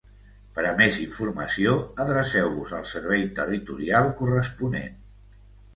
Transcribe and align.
Per 0.53 0.63
a 0.69 0.71
més 0.79 0.95
informació, 1.03 1.75
adreceu-vos 2.05 2.75
al 2.81 2.89
Servei 2.95 3.29
Territorial 3.43 4.13
corresponent. 4.23 4.99